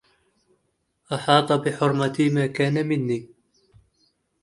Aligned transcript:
أَحاط 1.13 1.51
بحرمتي 1.53 2.29
ما 2.29 2.47
كان 2.47 2.87
مني 2.87 3.29